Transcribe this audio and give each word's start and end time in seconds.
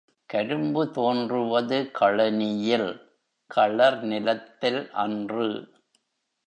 கரும்பு 0.29 0.91
தோன்றுவது 0.91 1.91
கழனியில், 1.99 2.89
களர் 3.51 4.01
நிலத்தில் 4.03 4.89
அன்று. 4.93 5.69